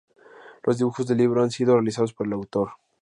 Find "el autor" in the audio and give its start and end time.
2.25-2.71